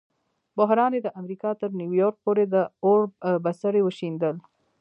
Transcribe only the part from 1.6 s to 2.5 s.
نیویارک پورې